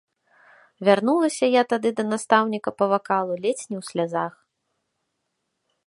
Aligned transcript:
Вярнулася 0.87 1.45
я 1.55 1.63
тады 1.73 1.89
да 1.99 2.03
настаўніка 2.11 2.69
па 2.79 2.85
вакалу 2.95 3.33
ледзь 3.45 3.65
не 3.71 3.77
ў 3.83 3.89
слязах. 3.91 4.33